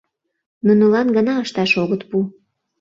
Нунылан 0.65 1.07
гына 1.17 1.33
ышташ 1.43 1.71
огыт 1.83 2.01
пу. 2.09 2.17